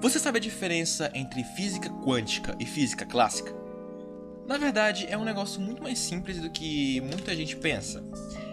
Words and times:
Você 0.00 0.20
sabe 0.20 0.38
a 0.38 0.40
diferença 0.40 1.10
entre 1.12 1.42
física 1.42 1.90
quântica 1.90 2.54
e 2.60 2.64
física 2.64 3.04
clássica? 3.04 3.52
Na 4.46 4.56
verdade, 4.56 5.06
é 5.10 5.18
um 5.18 5.24
negócio 5.24 5.60
muito 5.60 5.82
mais 5.82 5.98
simples 5.98 6.40
do 6.40 6.48
que 6.48 7.00
muita 7.00 7.34
gente 7.34 7.56
pensa. 7.56 8.02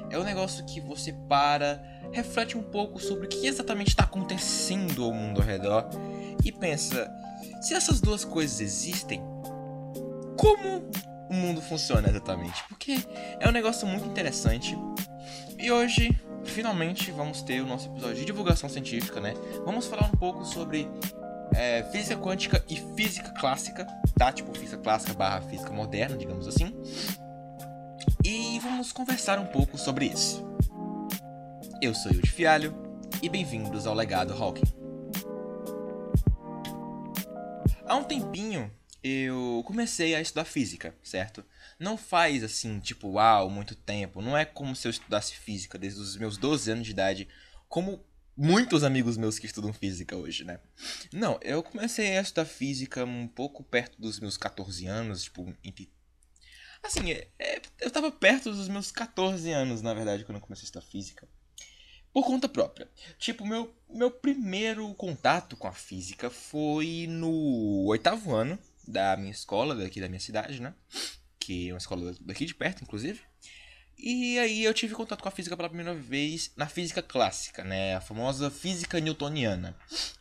É 0.10 0.18
um 0.18 0.23
negócio 0.23 0.66
que 0.66 0.81
você 0.81 1.13
para, 1.29 1.84
reflete 2.12 2.58
um 2.58 2.63
pouco 2.63 3.00
sobre 3.00 3.28
o 3.28 3.29
que 3.29 3.46
exatamente 3.46 3.89
está 3.89 4.04
acontecendo 4.04 5.04
ao 5.04 5.13
mundo 5.13 5.39
ao 5.39 5.45
redor 5.45 5.88
e 6.44 6.52
pensa: 6.52 7.09
se 7.62 7.75
essas 7.75 8.02
duas 8.02 8.25
coisas 8.25 8.59
existem, 8.59 9.21
como 10.36 10.89
o 11.30 11.34
mundo 11.34 11.62
funciona 11.62 12.09
exatamente? 12.09 12.64
Porque 12.68 12.98
é 13.39 13.48
um 13.48 13.52
negócio 13.52 13.88
muito 13.88 14.07
interessante. 14.07 14.75
E 15.59 15.71
hoje, 15.71 16.09
finalmente, 16.43 17.12
vamos 17.12 17.43
ter 17.43 17.62
o 17.62 17.68
nosso 17.68 17.88
episódio 17.89 18.16
de 18.16 18.25
divulgação 18.25 18.68
científica, 18.68 19.21
né? 19.21 19.36
Vamos 19.64 19.86
falar 19.86 20.07
um 20.07 20.18
pouco 20.18 20.43
sobre 20.43 20.88
é, 21.55 21.84
física 21.91 22.20
quântica 22.22 22.64
e 22.70 22.76
física 22.95 23.30
clássica, 23.32 23.86
tá? 24.18 24.32
Tipo 24.32 24.54
física 24.58 24.77
clássica 24.77 25.13
barra 25.13 25.41
física 25.41 25.72
moderna, 25.72 26.18
digamos 26.18 26.48
assim. 26.48 26.76
E 28.23 28.59
vamos 28.59 28.91
conversar 28.91 29.40
um 29.40 29.46
pouco 29.46 29.77
sobre 29.77 30.05
isso. 30.05 30.46
Eu 31.82 31.94
sou 31.94 32.12
Yudi 32.12 32.30
Fialho 32.30 32.76
e 33.22 33.30
bem-vindos 33.30 33.88
ao 33.88 33.94
Legado 33.94 34.34
Hawking. 34.34 34.63
Há 37.85 37.96
um 37.96 38.04
tempinho 38.04 38.72
eu 39.04 39.63
comecei 39.66 40.16
a 40.16 40.22
estudar 40.22 40.46
física, 40.46 40.96
certo? 41.04 41.46
Não 41.80 41.96
faz 41.96 42.44
assim, 42.44 42.80
tipo, 42.80 43.10
uau, 43.10 43.49
muito 43.49 43.76
tempo. 43.76 44.22
Não 44.22 44.35
é 44.35 44.44
como 44.44 44.76
se 44.76 44.88
eu 44.88 44.90
estudasse 44.90 45.35
física 45.35 45.77
desde 45.77 46.02
os 46.02 46.18
meus 46.18 46.38
12 46.38 46.72
anos 46.72 46.85
de 46.85 46.91
idade, 46.91 47.27
como 47.70 48.04
muitos 48.35 48.84
amigos 48.84 49.17
meus 49.17 49.39
que 49.39 49.45
estudam 49.45 49.71
física 49.73 50.16
hoje, 50.16 50.43
né? 50.43 50.59
Não, 51.12 51.39
eu 51.41 51.63
comecei 51.63 52.17
a 52.17 52.21
estudar 52.21 52.45
física 52.45 53.05
um 53.05 53.27
pouco 53.27 53.63
perto 53.63 53.99
dos 53.99 54.20
meus 54.20 54.37
14 54.37 54.85
anos, 54.85 55.23
tipo, 55.23 55.54
entre... 55.63 55.91
Assim, 56.84 57.12
é, 57.12 57.27
é, 57.40 57.62
eu 57.82 57.90
tava 57.90 58.12
perto 58.12 58.51
dos 58.51 58.68
meus 58.68 58.91
14 58.91 59.49
anos, 59.51 59.82
na 59.82 59.93
verdade, 59.93 60.23
quando 60.23 60.37
eu 60.37 60.41
comecei 60.41 60.63
a 60.63 60.65
estudar 60.65 60.85
física. 60.85 61.27
Por 62.13 62.26
conta 62.26 62.48
própria. 62.48 62.90
Tipo, 63.18 63.45
meu, 63.45 63.76
meu 63.90 64.12
primeiro 64.12 64.94
contato 64.94 65.57
com 65.57 65.67
a 65.67 65.73
física 65.73 66.29
foi 66.29 67.07
no 67.09 67.85
oitavo 67.88 68.34
ano 68.34 68.57
da 68.88 69.17
minha 69.17 69.31
escola, 69.31 69.75
daqui 69.75 70.00
da 70.00 70.07
minha 70.07 70.19
cidade, 70.19 70.62
né? 70.62 70.73
Que 71.40 71.69
é 71.69 71.73
uma 71.73 71.78
escola 71.78 72.16
daqui 72.22 72.45
de 72.45 72.56
perto, 72.56 72.84
inclusive. 72.84 73.22
E 73.97 74.38
aí 74.40 74.63
eu 74.63 74.74
tive 74.74 74.94
contato 74.94 75.22
com 75.22 75.29
a 75.29 75.31
física 75.31 75.56
pela 75.56 75.69
primeira 75.69 75.96
vez 75.96 76.51
na 76.56 76.68
física 76.68 77.01
clássica, 77.01 77.63
né? 77.63 77.96
A 77.96 78.01
famosa 78.01 78.51
física 78.51 79.00
newtoniana. 79.00 79.75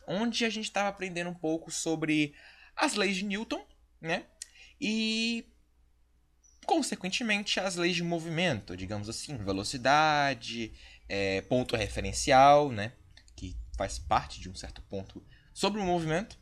Onde 0.07 0.45
a 0.45 0.51
gente 0.51 0.67
estava 0.67 0.89
aprendendo 0.89 1.31
um 1.31 1.35
pouco 1.35 1.71
sobre 1.71 2.35
as 2.77 2.95
leis 2.95 3.17
de 3.17 3.25
Newton, 3.25 3.65
né? 4.01 4.25
E 4.81 5.45
consequentemente 6.65 7.61
as 7.61 7.77
leis 7.77 7.97
de 7.97 8.03
movimento, 8.03 8.77
digamos 8.77 9.09
assim, 9.09 9.37
velocidade, 9.37 10.73
é, 11.09 11.43
ponto 11.43 11.77
referencial, 11.77 12.71
né? 12.71 12.93
Que 13.37 13.57
faz 13.77 13.99
parte 13.99 14.41
de 14.41 14.49
um 14.49 14.55
certo 14.55 14.83
ponto 14.83 15.23
sobre 15.53 15.81
o 15.81 15.85
movimento. 15.85 16.39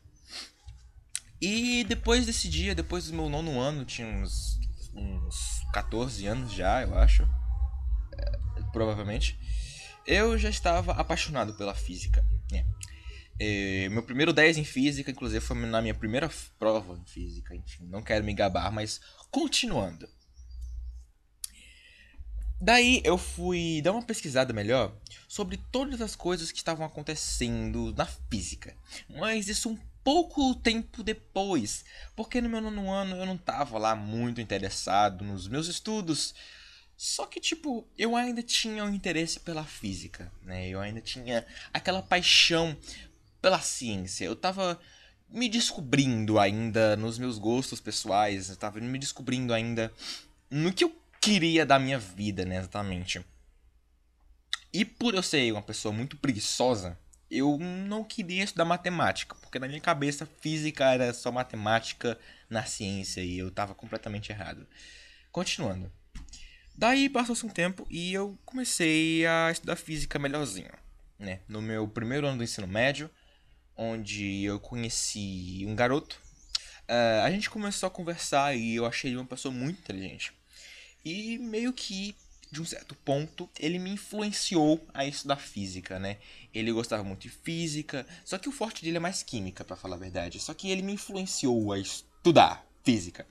E 1.41 1.83
depois 1.85 2.25
desse 2.25 2.47
dia, 2.47 2.75
depois 2.75 3.07
do 3.07 3.13
meu 3.13 3.27
nono 3.27 3.59
ano, 3.59 3.83
tinha 3.85 4.07
uns 4.07 4.61
uns 4.95 5.62
14 5.73 6.27
anos 6.27 6.53
já, 6.53 6.83
eu 6.83 6.95
acho. 6.97 7.27
É, 8.17 8.61
provavelmente. 8.71 9.37
Eu 10.05 10.37
já 10.37 10.49
estava 10.49 10.91
apaixonado 10.93 11.55
pela 11.55 11.73
física. 11.73 12.23
Né? 12.51 12.65
É, 13.39 13.89
meu 13.89 14.03
primeiro 14.03 14.31
10 14.31 14.57
em 14.57 14.63
física, 14.63 15.09
inclusive, 15.09 15.43
foi 15.43 15.57
na 15.65 15.81
minha 15.81 15.95
primeira 15.95 16.29
prova 16.59 16.93
em 16.93 17.05
física. 17.05 17.55
Enfim, 17.55 17.87
não 17.87 18.03
quero 18.03 18.23
me 18.23 18.33
gabar, 18.33 18.71
mas 18.71 19.01
continuando. 19.31 20.07
Daí 22.61 23.01
eu 23.03 23.17
fui 23.17 23.81
dar 23.83 23.91
uma 23.91 24.05
pesquisada 24.05 24.53
melhor 24.53 24.95
sobre 25.27 25.57
todas 25.57 25.99
as 25.99 26.15
coisas 26.15 26.49
que 26.51 26.59
estavam 26.59 26.85
acontecendo 26.85 27.93
na 27.97 28.05
física. 28.05 28.73
Mas 29.09 29.49
isso 29.49 29.69
um 29.71 29.77
pouco 30.03 30.53
tempo 30.55 31.01
depois, 31.03 31.85
porque 32.15 32.41
no 32.41 32.49
meu 32.49 32.61
nono 32.61 32.91
ano 32.91 33.15
eu 33.15 33.25
não 33.25 33.37
tava 33.37 33.77
lá 33.77 33.95
muito 33.95 34.41
interessado 34.41 35.23
nos 35.23 35.47
meus 35.47 35.67
estudos. 35.67 36.35
Só 36.95 37.25
que, 37.25 37.39
tipo, 37.39 37.87
eu 37.97 38.15
ainda 38.15 38.43
tinha 38.43 38.83
um 38.83 38.93
interesse 38.93 39.39
pela 39.39 39.63
física, 39.63 40.31
né? 40.41 40.67
Eu 40.69 40.79
ainda 40.79 41.01
tinha 41.01 41.45
aquela 41.73 42.01
paixão 42.01 42.77
pela 43.41 43.59
ciência. 43.59 44.25
Eu 44.25 44.35
tava 44.35 44.79
me 45.29 45.49
descobrindo 45.49 46.37
ainda 46.37 46.95
nos 46.95 47.17
meus 47.17 47.39
gostos 47.39 47.81
pessoais, 47.81 48.49
eu 48.49 48.55
tava 48.55 48.79
me 48.79 48.99
descobrindo 48.99 49.53
ainda 49.53 49.91
no 50.49 50.71
que 50.71 50.83
eu 50.83 50.95
queria 51.19 51.65
da 51.65 51.79
minha 51.79 51.97
vida, 51.97 52.45
né, 52.45 52.57
exatamente. 52.57 53.25
E 54.71 54.85
por 54.85 55.15
eu 55.15 55.23
ser 55.23 55.51
uma 55.51 55.61
pessoa 55.61 55.93
muito 55.93 56.17
preguiçosa, 56.17 56.97
eu 57.29 57.57
não 57.59 58.03
queria 58.03 58.43
estudar 58.43 58.65
matemática, 58.65 59.35
porque 59.35 59.59
na 59.59 59.67
minha 59.67 59.81
cabeça 59.81 60.27
física 60.39 60.91
era 60.91 61.13
só 61.13 61.31
matemática 61.31 62.17
na 62.49 62.63
ciência 62.63 63.21
e 63.21 63.37
eu 63.37 63.47
estava 63.47 63.73
completamente 63.73 64.31
errado. 64.31 64.67
Continuando. 65.31 65.91
Daí 66.75 67.09
passou-se 67.09 67.45
um 67.45 67.49
tempo 67.49 67.85
e 67.89 68.13
eu 68.13 68.37
comecei 68.45 69.25
a 69.25 69.51
estudar 69.51 69.75
física 69.75 70.17
melhorzinho, 70.17 70.71
né? 71.19 71.41
No 71.47 71.61
meu 71.61 71.87
primeiro 71.87 72.27
ano 72.27 72.37
do 72.37 72.43
ensino 72.43 72.67
médio, 72.67 73.09
onde 73.75 74.43
eu 74.43 74.59
conheci 74.59 75.63
um 75.67 75.75
garoto, 75.75 76.19
uh, 76.89 77.23
a 77.23 77.31
gente 77.31 77.49
começou 77.49 77.87
a 77.87 77.91
conversar 77.91 78.55
e 78.55 78.75
eu 78.75 78.85
achei 78.85 79.11
ele 79.11 79.17
uma 79.17 79.25
pessoa 79.25 79.53
muito 79.53 79.79
inteligente. 79.79 80.33
E 81.05 81.37
meio 81.37 81.73
que 81.73 82.15
de 82.53 82.61
um 82.61 82.65
certo 82.65 82.93
ponto, 82.95 83.49
ele 83.59 83.79
me 83.79 83.89
influenciou 83.89 84.87
a 84.93 85.05
estudar 85.05 85.37
física, 85.37 85.97
né? 85.97 86.19
Ele 86.53 86.71
gostava 86.71 87.03
muito 87.03 87.21
de 87.21 87.29
física, 87.29 88.05
só 88.23 88.37
que 88.37 88.47
o 88.47 88.51
forte 88.51 88.83
dele 88.83 88.97
é 88.97 88.99
mais 88.99 89.23
química, 89.23 89.65
para 89.65 89.75
falar 89.75 89.95
a 89.95 89.99
verdade. 89.99 90.39
Só 90.39 90.53
que 90.53 90.69
ele 90.69 90.83
me 90.83 90.93
influenciou 90.93 91.73
a 91.73 91.79
estudar 91.79 92.63
física. 92.83 93.27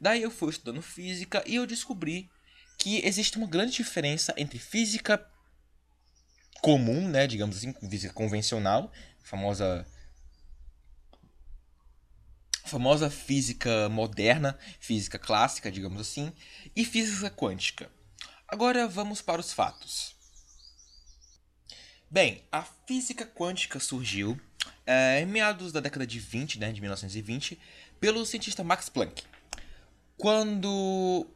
Daí 0.00 0.22
eu 0.22 0.30
fui 0.30 0.50
estudando 0.50 0.80
física 0.80 1.42
e 1.46 1.56
eu 1.56 1.66
descobri 1.66 2.30
que 2.78 3.04
existe 3.04 3.36
uma 3.36 3.46
grande 3.46 3.72
diferença 3.72 4.32
entre 4.36 4.58
física 4.58 5.28
comum, 6.62 7.08
né, 7.08 7.26
digamos 7.26 7.56
assim, 7.56 7.74
física 7.90 8.14
convencional, 8.14 8.90
famosa 9.22 9.86
famosa 12.64 13.10
física 13.10 13.88
moderna, 13.90 14.58
física 14.80 15.18
clássica, 15.18 15.70
digamos 15.70 16.00
assim, 16.00 16.32
e 16.74 16.84
física 16.84 17.30
quântica. 17.30 17.90
Agora 18.54 18.86
vamos 18.86 19.20
para 19.20 19.40
os 19.40 19.52
fatos. 19.52 20.14
Bem, 22.08 22.44
a 22.52 22.62
física 22.62 23.26
quântica 23.26 23.80
surgiu 23.80 24.40
é, 24.86 25.20
em 25.20 25.26
meados 25.26 25.72
da 25.72 25.80
década 25.80 26.06
de 26.06 26.20
20, 26.20 26.60
né, 26.60 26.70
de 26.70 26.80
1920, 26.80 27.58
pelo 27.98 28.24
cientista 28.24 28.62
Max 28.62 28.88
Planck. 28.88 29.24
Quando 30.16 31.26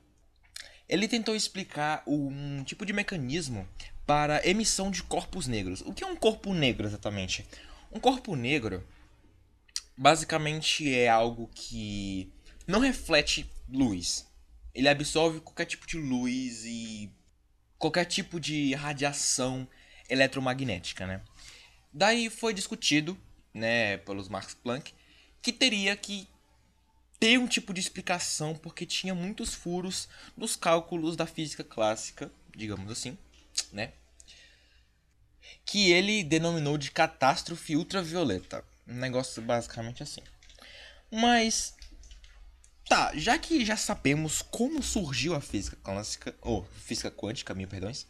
ele 0.88 1.08
tentou 1.08 1.34
explicar 1.34 2.04
um 2.06 2.62
tipo 2.62 2.86
de 2.86 2.92
mecanismo 2.92 3.68
para 4.06 4.48
emissão 4.48 4.88
de 4.88 5.02
corpos 5.02 5.48
negros. 5.48 5.80
O 5.80 5.92
que 5.92 6.04
é 6.04 6.06
um 6.06 6.14
corpo 6.14 6.54
negro 6.54 6.86
exatamente? 6.86 7.44
Um 7.90 7.98
corpo 7.98 8.36
negro 8.36 8.86
basicamente 9.96 10.94
é 10.94 11.08
algo 11.08 11.50
que 11.52 12.32
não 12.64 12.78
reflete 12.78 13.50
luz 13.68 14.27
ele 14.78 14.88
absorve 14.88 15.40
qualquer 15.40 15.64
tipo 15.64 15.84
de 15.88 15.98
luz 15.98 16.64
e 16.64 17.10
qualquer 17.76 18.04
tipo 18.04 18.38
de 18.38 18.74
radiação 18.74 19.68
eletromagnética, 20.08 21.04
né? 21.04 21.20
Daí 21.92 22.30
foi 22.30 22.54
discutido, 22.54 23.18
né, 23.52 23.96
pelos 23.98 24.28
Max 24.28 24.54
Planck, 24.54 24.94
que 25.42 25.52
teria 25.52 25.96
que 25.96 26.28
ter 27.18 27.38
um 27.40 27.48
tipo 27.48 27.74
de 27.74 27.80
explicação 27.80 28.54
porque 28.54 28.86
tinha 28.86 29.16
muitos 29.16 29.52
furos 29.52 30.08
nos 30.36 30.54
cálculos 30.54 31.16
da 31.16 31.26
física 31.26 31.64
clássica, 31.64 32.30
digamos 32.56 32.88
assim, 32.92 33.18
né? 33.72 33.92
Que 35.64 35.90
ele 35.90 36.22
denominou 36.22 36.78
de 36.78 36.92
catástrofe 36.92 37.76
ultravioleta. 37.76 38.64
Um 38.86 38.94
negócio 38.94 39.42
basicamente 39.42 40.04
assim. 40.04 40.22
Mas 41.10 41.74
Tá, 42.88 43.12
já 43.14 43.38
que 43.38 43.66
já 43.66 43.76
sabemos 43.76 44.40
como 44.40 44.82
surgiu 44.82 45.34
a 45.34 45.42
física 45.42 45.76
clássica, 45.82 46.34
ou 46.40 46.64
física 46.86 47.10
quântica, 47.10 47.54
mil 47.54 47.68
perdões, 47.68 48.06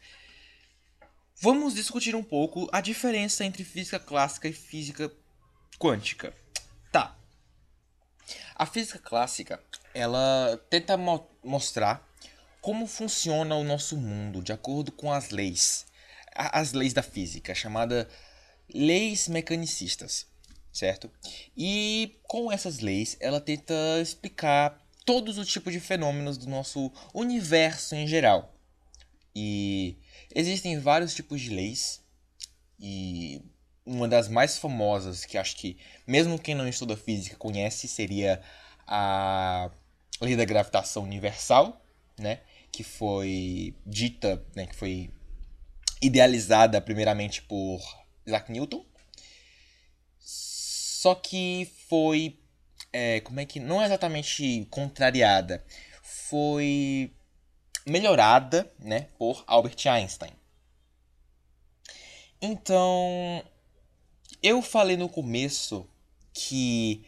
vamos 1.40 1.74
discutir 1.74 2.14
um 2.14 2.22
pouco 2.22 2.68
a 2.72 2.80
diferença 2.80 3.44
entre 3.44 3.64
física 3.64 3.98
clássica 3.98 4.46
e 4.46 4.52
física 4.52 5.10
quântica. 5.80 6.32
Tá. 6.92 7.16
A 8.54 8.66
física 8.66 9.00
clássica, 9.00 9.60
ela 9.92 10.56
tenta 10.70 10.96
mo 10.96 11.26
mostrar 11.42 12.06
como 12.60 12.86
funciona 12.86 13.56
o 13.56 13.64
nosso 13.64 13.96
mundo 13.96 14.42
de 14.42 14.52
acordo 14.52 14.92
com 14.92 15.12
as 15.12 15.30
leis, 15.30 15.86
as 16.36 16.72
leis 16.72 16.92
da 16.92 17.02
física, 17.02 17.52
chamada 17.52 18.08
leis 18.72 19.26
mecanicistas. 19.26 20.26
Certo? 20.72 21.10
E 21.56 22.16
com 22.22 22.50
essas 22.52 22.80
leis, 22.80 23.16
ela 23.20 23.40
tenta 23.40 23.74
explicar 24.00 24.80
todos 25.04 25.38
os 25.38 25.48
tipos 25.48 25.72
de 25.72 25.80
fenômenos 25.80 26.36
do 26.36 26.48
nosso 26.48 26.92
universo 27.14 27.94
em 27.94 28.06
geral. 28.06 28.54
E 29.34 29.96
existem 30.34 30.78
vários 30.78 31.14
tipos 31.14 31.40
de 31.40 31.50
leis, 31.50 32.02
e 32.78 33.42
uma 33.84 34.06
das 34.06 34.28
mais 34.28 34.58
famosas, 34.58 35.24
que 35.24 35.38
acho 35.38 35.56
que 35.56 35.78
mesmo 36.06 36.38
quem 36.38 36.54
não 36.54 36.68
estuda 36.68 36.96
física 36.96 37.36
conhece, 37.36 37.88
seria 37.88 38.42
a 38.86 39.70
lei 40.20 40.36
da 40.36 40.44
gravitação 40.44 41.04
universal, 41.04 41.84
né? 42.18 42.40
Que 42.70 42.84
foi 42.84 43.74
dita, 43.86 44.44
né? 44.54 44.66
Que 44.66 44.74
foi 44.74 45.10
idealizada 46.02 46.80
primeiramente 46.80 47.42
por 47.42 47.80
Isaac 48.26 48.52
Newton. 48.52 48.84
Só 51.00 51.14
que 51.14 51.70
foi. 51.88 52.40
É, 52.92 53.20
como 53.20 53.38
é 53.38 53.46
que. 53.46 53.60
Não 53.60 53.80
é 53.80 53.84
exatamente 53.84 54.66
contrariada. 54.68 55.64
Foi 56.02 57.14
melhorada 57.86 58.68
né, 58.80 59.06
por 59.16 59.44
Albert 59.46 59.76
Einstein. 59.86 60.32
Então, 62.42 63.44
eu 64.42 64.60
falei 64.60 64.96
no 64.96 65.08
começo 65.08 65.88
que 66.32 67.06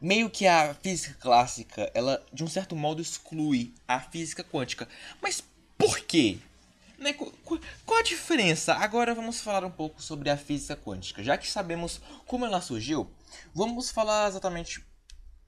meio 0.00 0.28
que 0.28 0.48
a 0.48 0.74
física 0.74 1.14
clássica, 1.20 1.88
ela 1.94 2.20
de 2.32 2.42
um 2.42 2.48
certo 2.48 2.74
modo 2.74 3.00
exclui 3.00 3.72
a 3.86 4.00
física 4.00 4.42
quântica. 4.42 4.88
Mas 5.22 5.44
por 5.78 6.00
quê? 6.00 6.38
Né? 6.98 7.12
Qual 7.12 7.98
a 7.98 8.02
diferença? 8.02 8.74
Agora 8.74 9.14
vamos 9.14 9.40
falar 9.40 9.64
um 9.64 9.70
pouco 9.70 10.02
sobre 10.02 10.30
a 10.30 10.36
física 10.36 10.76
quântica. 10.76 11.22
Já 11.22 11.36
que 11.36 11.48
sabemos 11.48 12.00
como 12.26 12.46
ela 12.46 12.60
surgiu, 12.60 13.10
vamos 13.54 13.90
falar 13.90 14.28
exatamente 14.28 14.84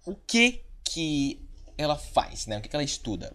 o 0.05 0.15
que 0.15 0.65
que 0.85 1.41
ela 1.77 1.97
faz, 1.97 2.47
né? 2.47 2.59
O 2.59 2.61
que, 2.61 2.69
que 2.69 2.77
ela 2.77 2.85
estuda. 2.85 3.35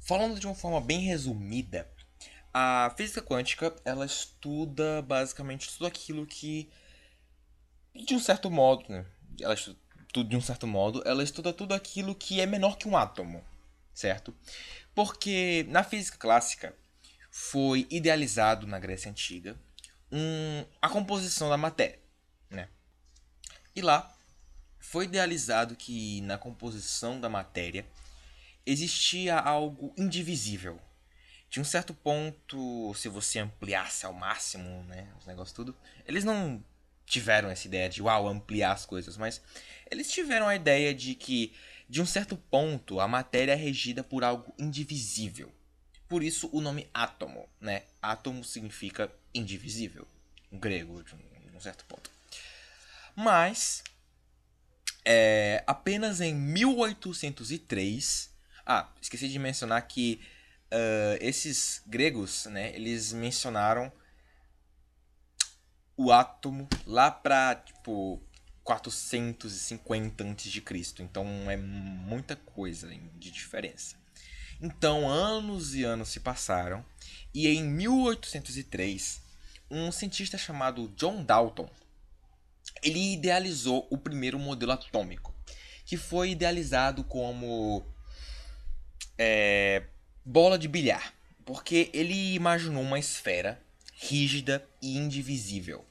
Falando 0.00 0.38
de 0.38 0.46
uma 0.46 0.54
forma 0.54 0.80
bem 0.80 1.00
resumida, 1.00 1.90
a 2.52 2.94
física 2.96 3.20
quântica 3.20 3.74
ela 3.84 4.06
estuda 4.06 5.02
basicamente 5.02 5.70
tudo 5.72 5.86
aquilo 5.86 6.26
que, 6.26 6.70
de 7.94 8.14
um 8.14 8.20
certo 8.20 8.50
modo, 8.50 8.84
né? 8.88 9.04
Ela 9.40 9.54
estuda 9.54 9.78
tudo 10.12 10.30
de 10.30 10.36
um 10.36 10.40
certo 10.40 10.66
modo, 10.66 11.02
ela 11.04 11.22
estuda 11.22 11.52
tudo 11.52 11.74
aquilo 11.74 12.14
que 12.14 12.40
é 12.40 12.46
menor 12.46 12.78
que 12.78 12.88
um 12.88 12.96
átomo, 12.96 13.44
certo? 13.92 14.34
Porque 14.94 15.66
na 15.68 15.84
física 15.84 16.16
clássica 16.16 16.74
foi 17.38 17.86
idealizado 17.90 18.66
na 18.66 18.78
Grécia 18.78 19.10
Antiga 19.10 19.54
um, 20.10 20.64
a 20.80 20.88
composição 20.88 21.50
da 21.50 21.58
matéria, 21.58 22.00
né? 22.48 22.66
E 23.74 23.82
lá 23.82 24.10
foi 24.80 25.04
idealizado 25.04 25.76
que 25.76 26.22
na 26.22 26.38
composição 26.38 27.20
da 27.20 27.28
matéria 27.28 27.86
existia 28.64 29.36
algo 29.38 29.92
indivisível. 29.98 30.80
De 31.50 31.60
um 31.60 31.64
certo 31.64 31.92
ponto, 31.92 32.94
se 32.94 33.06
você 33.06 33.40
ampliasse 33.40 34.06
ao 34.06 34.14
máximo, 34.14 34.82
né, 34.84 35.12
os 35.20 35.26
negócios 35.26 35.54
tudo, 35.54 35.76
eles 36.06 36.24
não 36.24 36.64
tiveram 37.04 37.50
essa 37.50 37.66
ideia 37.66 37.90
de 37.90 38.02
uau, 38.02 38.26
ampliar 38.26 38.72
as 38.72 38.86
coisas, 38.86 39.18
mas 39.18 39.42
eles 39.90 40.10
tiveram 40.10 40.48
a 40.48 40.56
ideia 40.56 40.94
de 40.94 41.14
que 41.14 41.54
de 41.86 42.00
um 42.00 42.06
certo 42.06 42.34
ponto 42.34 42.98
a 42.98 43.06
matéria 43.06 43.52
é 43.52 43.56
regida 43.56 44.02
por 44.02 44.24
algo 44.24 44.54
indivisível. 44.58 45.52
Por 46.08 46.22
isso 46.22 46.48
o 46.52 46.60
nome 46.60 46.88
átomo, 46.94 47.48
né? 47.60 47.82
Átomo 48.00 48.44
significa 48.44 49.12
indivisível, 49.34 50.06
em 50.52 50.58
grego, 50.58 51.02
de 51.02 51.14
um 51.56 51.60
certo 51.60 51.84
ponto. 51.86 52.10
Mas, 53.14 53.82
é, 55.04 55.64
apenas 55.66 56.20
em 56.20 56.34
1803, 56.34 58.30
ah, 58.64 58.88
esqueci 59.00 59.28
de 59.28 59.38
mencionar 59.38 59.86
que 59.86 60.20
uh, 60.72 61.16
esses 61.20 61.82
gregos, 61.86 62.46
né? 62.46 62.74
Eles 62.74 63.12
mencionaram 63.12 63.92
o 65.96 66.12
átomo 66.12 66.68
lá 66.86 67.10
para 67.10 67.54
tipo 67.54 68.20
450 68.64 70.24
a.C. 70.24 71.02
Então 71.02 71.50
é 71.50 71.56
muita 71.56 72.36
coisa 72.36 72.88
de 73.14 73.30
diferença. 73.30 73.96
Então, 74.60 75.08
anos 75.08 75.74
e 75.74 75.84
anos 75.84 76.08
se 76.08 76.20
passaram 76.20 76.84
e 77.34 77.48
em 77.48 77.62
1803, 77.64 79.20
um 79.70 79.92
cientista 79.92 80.38
chamado 80.38 80.88
John 80.96 81.22
Dalton, 81.22 81.68
ele 82.82 83.12
idealizou 83.12 83.86
o 83.90 83.98
primeiro 83.98 84.38
modelo 84.38 84.72
atômico, 84.72 85.34
que 85.84 85.96
foi 85.96 86.30
idealizado 86.30 87.04
como 87.04 87.84
é, 89.18 89.84
bola 90.24 90.58
de 90.58 90.68
bilhar, 90.68 91.14
porque 91.44 91.90
ele 91.92 92.34
imaginou 92.34 92.82
uma 92.82 92.98
esfera 92.98 93.62
rígida 93.94 94.66
e 94.80 94.96
indivisível, 94.96 95.84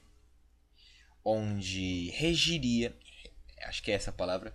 onde 1.24 2.10
regiria, 2.10 2.94
acho 3.62 3.82
que 3.82 3.90
é 3.90 3.94
essa 3.94 4.10
a 4.10 4.12
palavra, 4.12 4.54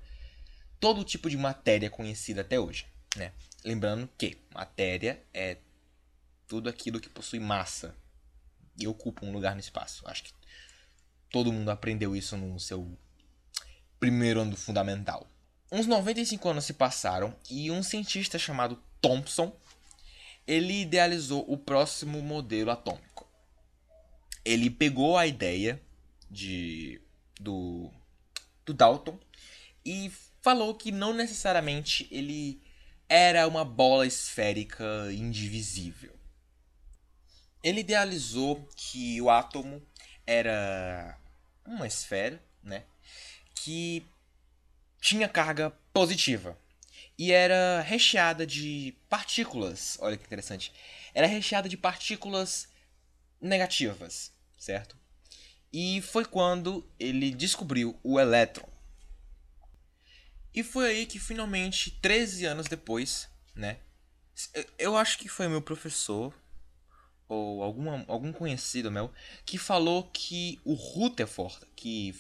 todo 0.80 1.04
tipo 1.04 1.30
de 1.30 1.38
matéria 1.38 1.90
conhecida 1.90 2.42
até 2.42 2.60
hoje, 2.60 2.86
né? 3.16 3.32
Lembrando 3.64 4.10
que 4.18 4.38
matéria 4.54 5.24
é 5.34 5.58
tudo 6.48 6.70
aquilo 6.70 7.00
que 7.00 7.10
possui 7.10 7.40
massa 7.40 7.96
e 8.78 8.88
ocupa 8.88 9.26
um 9.26 9.32
lugar 9.32 9.54
no 9.54 9.60
espaço. 9.60 10.08
Acho 10.08 10.24
que 10.24 10.34
todo 11.30 11.54
mundo 11.54 11.70
aprendeu 11.70 12.16
isso 12.16 12.36
no 12.36 12.60
seu 12.60 12.98
primeiro 14.00 14.42
ano 14.42 14.58
fundamental. 14.58 15.28
Uns 15.72 15.88
95 15.88 16.50
anos 16.50 16.66
se 16.66 16.74
passaram 16.74 17.36
e 17.50 17.72
um 17.72 17.82
cientista 17.82 18.38
chamado 18.38 18.82
Thomson 19.00 19.56
ele 20.46 20.82
idealizou 20.82 21.46
o 21.48 21.58
próximo 21.58 22.22
modelo 22.22 22.72
atômico. 22.72 23.30
Ele 24.44 24.70
pegou 24.70 25.18
a 25.18 25.28
ideia 25.28 25.82
de 26.30 27.00
do, 27.40 27.92
do 28.66 28.74
Dalton 28.74 29.20
e 29.86 30.12
falou 30.42 30.74
que 30.76 30.92
não 30.92 31.14
necessariamente 31.14 32.08
ele 32.12 32.62
era 33.12 33.46
uma 33.46 33.66
bola 33.66 34.08
esférica 34.08 35.12
indivisível. 35.12 36.16
Ele 37.62 37.82
idealizou 37.82 38.66
que 38.74 39.22
o 39.22 39.30
átomo 39.30 39.86
era 40.26 41.20
uma 41.66 41.86
esfera, 41.86 42.42
né, 42.64 42.86
que 43.54 44.06
tinha 45.02 45.28
carga 45.28 45.72
positiva 45.92 46.58
e 47.20 47.34
era 47.34 47.82
recheada 47.82 48.48
de 48.48 48.96
partículas. 49.10 49.98
Olha 50.00 50.16
que 50.16 50.24
interessante. 50.24 50.72
Era 51.14 51.28
recheada 51.28 51.68
de 51.68 51.76
partículas 51.76 52.70
negativas, 53.42 54.32
certo? 54.58 54.96
E 55.74 56.02
foi 56.02 56.24
quando 56.24 56.90
ele 56.98 57.30
descobriu 57.32 58.00
o 58.06 58.18
elétron. 58.18 58.71
E 60.54 60.64
foi 60.64 60.90
aí 60.90 61.06
que 61.06 61.20
finalmente, 61.20 61.92
13 62.02 62.46
anos 62.46 62.68
depois, 62.68 63.30
né? 63.56 63.80
Eu 64.78 64.98
acho 64.98 65.18
que 65.18 65.30
foi 65.30 65.48
meu 65.48 65.62
professor 65.62 66.34
ou 67.28 67.64
alguma, 67.64 68.04
algum 68.08 68.34
conhecido 68.34 68.92
meu 68.92 69.14
que 69.46 69.58
falou 69.58 70.10
que 70.12 70.60
o 70.66 70.74
Rutherford, 70.74 71.66
que 71.76 72.16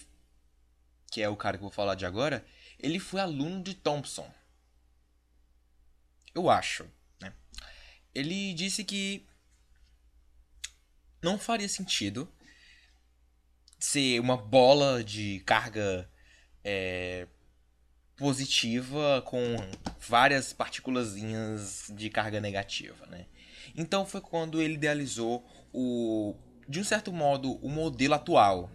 que 1.11 1.21
é 1.21 1.27
o 1.27 1.35
cara 1.35 1.57
que 1.57 1.63
eu 1.63 1.67
vou 1.67 1.75
falar 1.75 1.95
de 1.95 2.05
agora, 2.05 2.45
ele 2.79 2.97
foi 2.97 3.19
aluno 3.19 3.61
de 3.61 3.73
Thomson. 3.73 4.33
Eu 6.33 6.49
acho, 6.49 6.89
né? 7.19 7.33
Ele 8.15 8.53
disse 8.53 8.85
que 8.85 9.27
não 11.21 11.37
faria 11.37 11.67
sentido 11.67 12.31
ser 13.77 14.21
uma 14.21 14.37
bola 14.37 15.03
de 15.03 15.41
carga 15.41 16.09
é, 16.63 17.27
positiva 18.21 19.23
com 19.25 19.55
várias 19.99 20.53
partículas 20.53 21.15
de 21.89 22.07
carga 22.11 22.39
negativa, 22.39 23.03
né? 23.07 23.25
Então 23.75 24.05
foi 24.05 24.21
quando 24.21 24.61
ele 24.61 24.75
idealizou 24.75 25.43
o, 25.73 26.35
de 26.69 26.79
um 26.79 26.83
certo 26.83 27.11
modo, 27.11 27.53
o 27.65 27.67
modelo 27.67 28.13
atual, 28.13 28.69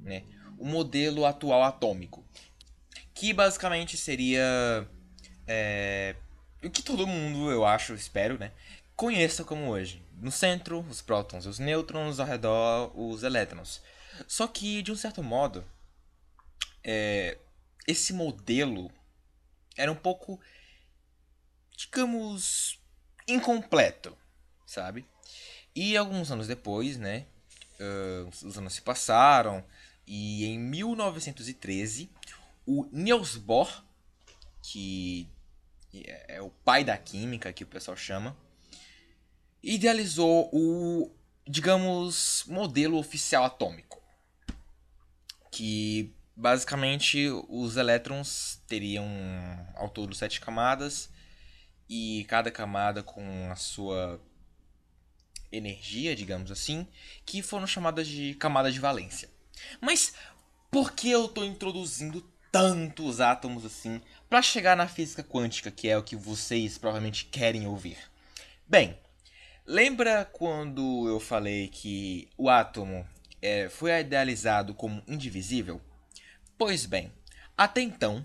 né? 0.00 0.22
O 0.58 0.64
modelo 0.64 1.26
atual 1.26 1.62
atômico, 1.62 2.24
que 3.12 3.34
basicamente 3.34 3.98
seria 3.98 4.88
é, 5.46 6.16
o 6.64 6.70
que 6.70 6.82
todo 6.82 7.06
mundo, 7.06 7.50
eu 7.50 7.66
acho, 7.66 7.92
espero, 7.92 8.38
né? 8.38 8.52
Conheça 8.96 9.44
como 9.44 9.68
hoje. 9.68 10.02
No 10.18 10.32
centro, 10.32 10.80
os 10.88 11.02
prótons, 11.02 11.44
os 11.44 11.58
nêutrons, 11.58 12.18
ao 12.18 12.26
redor, 12.26 12.90
os 12.98 13.22
elétrons. 13.22 13.82
Só 14.26 14.46
que, 14.46 14.80
de 14.80 14.90
um 14.90 14.96
certo 14.96 15.22
modo, 15.22 15.62
é, 16.82 17.36
esse 17.86 18.12
modelo 18.12 18.90
era 19.76 19.90
um 19.90 19.96
pouco, 19.96 20.40
digamos, 21.76 22.78
incompleto, 23.26 24.16
sabe? 24.66 25.06
E 25.74 25.96
alguns 25.96 26.30
anos 26.30 26.46
depois, 26.46 26.96
né? 26.98 27.26
Uh, 27.80 28.46
os 28.46 28.58
anos 28.58 28.74
se 28.74 28.82
passaram 28.82 29.64
E 30.06 30.44
em 30.44 30.58
1913, 30.58 32.10
o 32.66 32.86
Niels 32.92 33.36
Bohr, 33.36 33.84
que 34.62 35.28
é 36.28 36.40
o 36.40 36.50
pai 36.50 36.84
da 36.84 36.96
química, 36.96 37.52
que 37.52 37.64
o 37.64 37.66
pessoal 37.66 37.96
chama, 37.96 38.36
idealizou 39.62 40.48
o, 40.52 41.10
digamos, 41.46 42.44
modelo 42.46 42.98
oficial 42.98 43.44
atômico. 43.44 44.00
Que 45.50 46.12
basicamente 46.42 47.28
os 47.48 47.76
elétrons 47.76 48.60
teriam 48.66 49.06
ao 49.76 49.88
todo 49.88 50.12
sete 50.12 50.40
camadas 50.40 51.08
e 51.88 52.26
cada 52.28 52.50
camada 52.50 53.00
com 53.00 53.48
a 53.48 53.54
sua 53.54 54.20
energia, 55.52 56.16
digamos 56.16 56.50
assim, 56.50 56.84
que 57.24 57.42
foram 57.42 57.64
chamadas 57.64 58.08
de 58.08 58.34
camadas 58.34 58.74
de 58.74 58.80
valência. 58.80 59.30
Mas 59.80 60.14
por 60.68 60.92
que 60.92 61.12
eu 61.12 61.26
estou 61.26 61.44
introduzindo 61.44 62.28
tantos 62.50 63.20
átomos 63.20 63.64
assim 63.64 64.02
para 64.28 64.42
chegar 64.42 64.76
na 64.76 64.88
física 64.88 65.22
quântica, 65.22 65.70
que 65.70 65.88
é 65.88 65.96
o 65.96 66.02
que 66.02 66.16
vocês 66.16 66.76
provavelmente 66.76 67.26
querem 67.26 67.68
ouvir? 67.68 67.98
Bem, 68.66 68.98
lembra 69.64 70.24
quando 70.24 71.06
eu 71.06 71.20
falei 71.20 71.68
que 71.68 72.28
o 72.36 72.50
átomo 72.50 73.06
é, 73.40 73.68
foi 73.68 73.92
idealizado 74.00 74.74
como 74.74 75.04
indivisível? 75.06 75.80
Pois 76.64 76.86
bem, 76.86 77.12
até 77.58 77.80
então, 77.80 78.24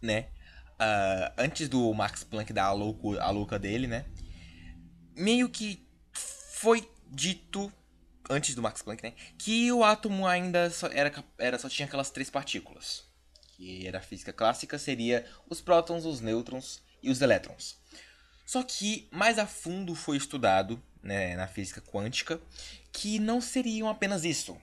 né, 0.00 0.28
uh, 0.80 1.34
antes 1.36 1.68
do 1.68 1.92
Max 1.92 2.24
Planck 2.24 2.50
dar 2.50 2.64
a, 2.64 2.72
louco, 2.72 3.18
a 3.18 3.28
louca 3.28 3.58
dele, 3.58 3.86
né, 3.86 4.06
meio 5.14 5.50
que 5.50 5.86
foi 6.14 6.90
dito 7.06 7.70
antes 8.30 8.54
do 8.54 8.62
Max 8.62 8.80
Planck, 8.80 9.02
né, 9.02 9.12
que 9.36 9.70
o 9.70 9.84
átomo 9.84 10.26
ainda 10.26 10.70
só 10.70 10.86
era, 10.86 11.12
era 11.36 11.58
só 11.58 11.68
tinha 11.68 11.84
aquelas 11.84 12.08
três 12.08 12.30
partículas, 12.30 13.04
que 13.48 13.86
era 13.86 13.98
a 13.98 14.02
física 14.02 14.32
clássica, 14.32 14.78
seria 14.78 15.26
os 15.46 15.60
prótons, 15.60 16.06
os 16.06 16.22
nêutrons 16.22 16.82
e 17.02 17.10
os 17.10 17.20
elétrons. 17.20 17.76
Só 18.46 18.62
que 18.62 19.10
mais 19.12 19.38
a 19.38 19.46
fundo 19.46 19.94
foi 19.94 20.16
estudado 20.16 20.82
né, 21.02 21.36
na 21.36 21.46
física 21.46 21.82
quântica 21.82 22.40
que 22.90 23.18
não 23.18 23.42
seriam 23.42 23.90
apenas 23.90 24.24
isso. 24.24 24.58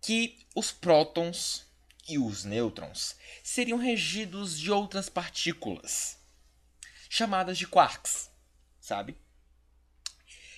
Que 0.00 0.46
os 0.54 0.72
prótons 0.72 1.66
e 2.08 2.18
os 2.18 2.44
nêutrons 2.44 3.16
seriam 3.42 3.78
regidos 3.78 4.58
de 4.58 4.70
outras 4.70 5.08
partículas, 5.08 6.18
chamadas 7.08 7.56
de 7.56 7.66
quarks, 7.66 8.30
sabe? 8.80 9.16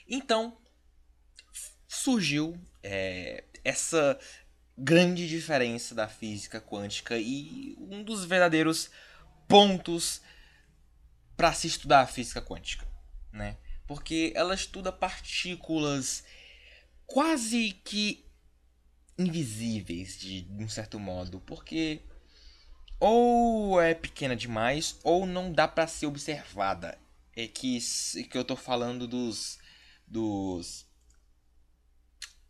Então, 0.08 0.56
surgiu 1.86 2.58
é, 2.82 3.44
essa 3.64 4.18
grande 4.76 5.28
diferença 5.28 5.94
da 5.94 6.08
física 6.08 6.60
quântica 6.60 7.18
e 7.18 7.76
um 7.78 8.02
dos 8.02 8.24
verdadeiros 8.24 8.90
pontos 9.46 10.22
para 11.36 11.52
se 11.52 11.66
estudar 11.66 12.00
a 12.00 12.06
física 12.06 12.40
quântica, 12.40 12.86
né? 13.30 13.58
Porque 13.86 14.32
ela 14.34 14.54
estuda 14.54 14.90
partículas 14.90 16.24
quase 17.06 17.72
que 17.84 18.24
invisíveis 19.22 20.18
de 20.18 20.46
um 20.58 20.68
certo 20.68 20.98
modo, 20.98 21.40
porque 21.40 22.00
ou 23.00 23.80
é 23.80 23.94
pequena 23.94 24.36
demais 24.36 24.98
ou 25.02 25.26
não 25.26 25.52
dá 25.52 25.66
para 25.66 25.86
ser 25.86 26.06
observada. 26.06 26.98
É 27.34 27.48
que 27.48 27.78
que 28.30 28.38
eu 28.38 28.44
tô 28.44 28.54
falando 28.54 29.08
dos 29.08 29.58
dos 30.06 30.86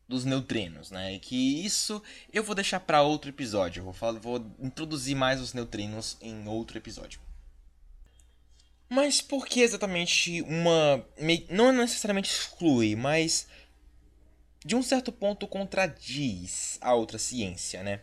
dos 0.09 0.25
neutrinos, 0.27 0.91
né? 0.91 1.19
Que 1.21 1.65
isso 1.65 2.03
eu 2.33 2.45
vou 2.45 2.55
deixar 2.55 2.81
para 2.81 3.03
outro 3.03 3.31
episódio. 3.31 3.81
Eu 3.81 3.85
vou 3.85 3.95
falar, 3.95 4.19
vou 4.21 4.45
introduzir 4.61 5.17
mais 5.17 5.41
os 5.41 5.55
neutrinos 5.55 6.19
em 6.21 6.47
outro 6.47 6.77
episódio. 6.77 7.21
Mas 8.91 9.23
por 9.23 9.47
que 9.47 9.61
exatamente 9.61 10.43
uma 10.43 11.03
não 11.49 11.73
necessariamente 11.73 12.31
exclui, 12.31 12.95
mas 12.95 13.47
de 14.65 14.77
um 14.77 14.83
certo 14.83 15.11
ponto 15.11 15.47
contradiz 15.47 16.79
a 16.81 16.95
outra 16.95 17.19
ciência, 17.19 17.83
né? 17.83 18.01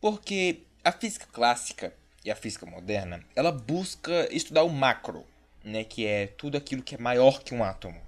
Porque 0.00 0.62
a 0.84 0.92
física 0.92 1.26
clássica 1.32 1.94
e 2.24 2.30
a 2.30 2.36
física 2.36 2.66
moderna, 2.66 3.24
ela 3.34 3.50
busca 3.50 4.28
estudar 4.32 4.62
o 4.64 4.70
macro, 4.70 5.24
né, 5.64 5.84
que 5.84 6.06
é 6.06 6.26
tudo 6.26 6.56
aquilo 6.56 6.82
que 6.82 6.94
é 6.94 6.98
maior 6.98 7.42
que 7.42 7.54
um 7.54 7.64
átomo. 7.64 8.00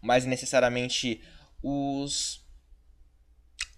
Mas 0.00 0.24
necessariamente 0.24 1.20
os 1.62 2.46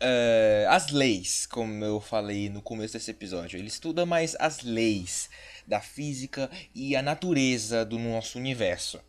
uh, 0.02 0.68
as 0.68 0.90
leis, 0.90 1.47
como 1.47 1.85
eu 1.85 2.00
falei 2.00 2.49
no 2.49 2.62
começo 2.62 2.94
desse 2.94 3.11
episódio. 3.11 3.58
Ele 3.58 3.68
estuda 3.68 4.06
mais 4.06 4.37
as 4.38 4.62
leis 4.62 5.28
da 5.66 5.80
física 5.80 6.50
e 6.75 6.97
a 6.97 7.02
natureza 7.02 7.85
do 7.85 7.99
nosso 7.99 8.38
universo. 8.38 9.00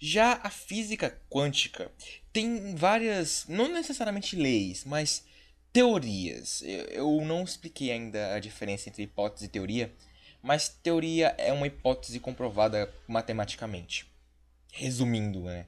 Já 0.00 0.40
a 0.42 0.50
física 0.50 1.20
quântica 1.28 1.90
tem 2.38 2.76
várias, 2.76 3.46
não 3.48 3.66
necessariamente 3.66 4.36
leis, 4.36 4.84
mas 4.84 5.24
teorias. 5.72 6.62
Eu 6.90 7.20
não 7.24 7.42
expliquei 7.42 7.90
ainda 7.90 8.32
a 8.34 8.38
diferença 8.38 8.88
entre 8.88 9.02
hipótese 9.02 9.46
e 9.46 9.48
teoria, 9.48 9.92
mas 10.40 10.68
teoria 10.68 11.34
é 11.36 11.52
uma 11.52 11.66
hipótese 11.66 12.20
comprovada 12.20 12.94
matematicamente. 13.08 14.08
Resumindo, 14.70 15.42
né? 15.42 15.66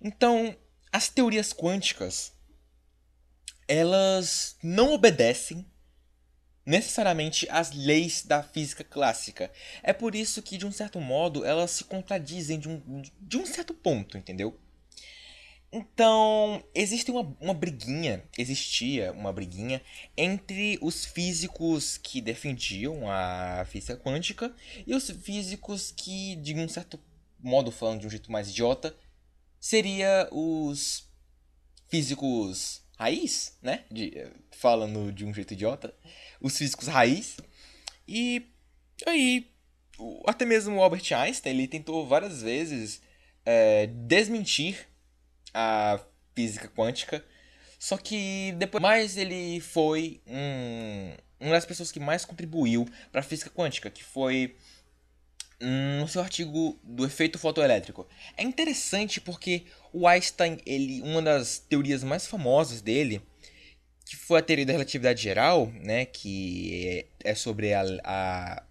Então, 0.00 0.56
as 0.90 1.10
teorias 1.10 1.52
quânticas 1.52 2.32
elas 3.68 4.56
não 4.62 4.94
obedecem 4.94 5.66
necessariamente 6.64 7.46
às 7.50 7.72
leis 7.72 8.22
da 8.22 8.42
física 8.42 8.82
clássica. 8.82 9.52
É 9.82 9.92
por 9.92 10.14
isso 10.14 10.40
que, 10.40 10.56
de 10.56 10.66
um 10.66 10.72
certo 10.72 10.98
modo, 10.98 11.44
elas 11.44 11.70
se 11.72 11.84
contradizem 11.84 12.58
de 12.58 12.70
um, 12.70 13.02
de 13.20 13.36
um 13.36 13.44
certo 13.44 13.74
ponto, 13.74 14.16
entendeu? 14.16 14.58
Então, 15.72 16.64
existe 16.74 17.12
uma, 17.12 17.36
uma 17.40 17.54
briguinha, 17.54 18.24
existia 18.36 19.12
uma 19.12 19.32
briguinha 19.32 19.80
entre 20.16 20.76
os 20.82 21.04
físicos 21.04 21.96
que 21.96 22.20
defendiam 22.20 23.08
a 23.08 23.64
física 23.66 23.96
quântica 23.96 24.52
e 24.84 24.92
os 24.94 25.08
físicos 25.10 25.92
que, 25.92 26.34
de 26.36 26.54
um 26.54 26.68
certo 26.68 26.98
modo, 27.38 27.70
falando 27.70 28.00
de 28.00 28.06
um 28.08 28.10
jeito 28.10 28.32
mais 28.32 28.50
idiota, 28.50 28.96
seria 29.60 30.28
os 30.32 31.08
físicos 31.86 32.82
raiz, 32.98 33.56
né? 33.62 33.84
De, 33.92 34.12
falando 34.50 35.12
de 35.12 35.24
um 35.24 35.32
jeito 35.32 35.54
idiota, 35.54 35.94
os 36.40 36.58
físicos 36.58 36.88
raiz. 36.88 37.36
E 38.08 38.44
aí, 39.06 39.48
até 40.26 40.44
mesmo 40.44 40.76
o 40.76 40.82
Albert 40.82 41.12
Einstein, 41.12 41.52
ele 41.52 41.68
tentou 41.68 42.04
várias 42.08 42.42
vezes 42.42 43.00
é, 43.46 43.86
desmentir 43.86 44.89
a 45.52 46.00
física 46.34 46.68
quântica, 46.68 47.24
só 47.78 47.96
que 47.96 48.52
depois 48.58 48.82
mais 48.82 49.16
ele 49.16 49.60
foi 49.60 50.20
um, 50.26 51.14
uma 51.40 51.52
das 51.52 51.64
pessoas 51.64 51.90
que 51.90 51.98
mais 51.98 52.24
contribuiu 52.24 52.86
para 53.10 53.20
a 53.20 53.24
física 53.24 53.50
quântica, 53.50 53.90
que 53.90 54.04
foi 54.04 54.56
no 55.60 56.08
seu 56.08 56.22
artigo 56.22 56.78
do 56.82 57.04
efeito 57.04 57.38
fotoelétrico. 57.38 58.08
É 58.36 58.42
interessante 58.42 59.20
porque 59.20 59.64
o 59.92 60.06
Einstein, 60.06 60.58
ele, 60.64 61.02
uma 61.02 61.20
das 61.20 61.58
teorias 61.58 62.02
mais 62.02 62.26
famosas 62.26 62.80
dele, 62.80 63.22
que 64.06 64.16
foi 64.16 64.40
a 64.40 64.42
teoria 64.42 64.66
da 64.66 64.72
relatividade 64.72 65.22
geral, 65.22 65.66
né, 65.66 66.06
que 66.06 67.06
é, 67.22 67.34
sobre 67.34 67.74
a, 67.74 67.82
a 68.02 68.64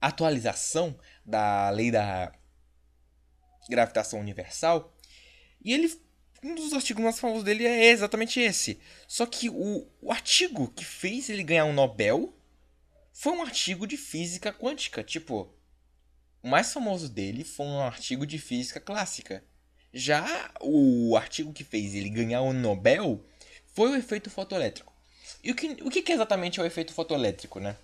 atualização 0.00 0.96
da 1.24 1.70
lei 1.70 1.90
da 1.90 2.32
gravitação 3.68 4.20
universal, 4.20 4.94
e 5.64 5.72
ele 5.72 5.88
um 6.42 6.54
dos 6.54 6.72
artigos 6.72 7.02
mais 7.02 7.18
famosos 7.18 7.42
dele 7.42 7.66
é 7.66 7.86
exatamente 7.90 8.38
esse. 8.40 8.78
Só 9.06 9.26
que 9.26 9.48
o, 9.50 9.86
o 10.00 10.12
artigo 10.12 10.68
que 10.68 10.84
fez 10.84 11.28
ele 11.28 11.42
ganhar 11.42 11.64
um 11.64 11.72
Nobel 11.72 12.32
foi 13.12 13.32
um 13.32 13.42
artigo 13.42 13.86
de 13.86 13.96
física 13.96 14.52
quântica. 14.52 15.02
Tipo, 15.02 15.52
o 16.42 16.48
mais 16.48 16.72
famoso 16.72 17.08
dele 17.08 17.42
foi 17.42 17.66
um 17.66 17.80
artigo 17.80 18.24
de 18.26 18.38
física 18.38 18.78
clássica. 18.78 19.42
Já 19.92 20.52
o 20.60 21.16
artigo 21.16 21.52
que 21.52 21.64
fez 21.64 21.94
ele 21.94 22.08
ganhar 22.08 22.42
o 22.42 22.52
Nobel 22.52 23.24
foi 23.74 23.90
o 23.90 23.96
efeito 23.96 24.30
fotoelétrico. 24.30 24.92
E 25.42 25.50
o 25.50 25.54
que, 25.54 25.76
o 25.82 25.90
que 25.90 26.12
é 26.12 26.14
exatamente 26.14 26.60
o 26.60 26.64
efeito 26.64 26.92
fotoelétrico, 26.92 27.58
né? 27.58 27.76